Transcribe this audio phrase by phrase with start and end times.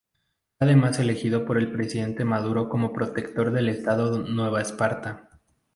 [0.57, 5.29] Fue además elegido por el presidente Maduro como Protector del estado Nueva Esparta.